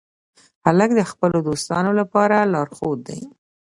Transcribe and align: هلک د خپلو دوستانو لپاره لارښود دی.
هلک 0.65 0.89
د 0.95 1.01
خپلو 1.11 1.37
دوستانو 1.47 1.91
لپاره 1.99 2.37
لارښود 2.53 2.99
دی. 3.07 3.19